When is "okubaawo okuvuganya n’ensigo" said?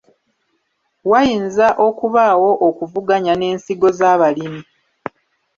1.87-3.87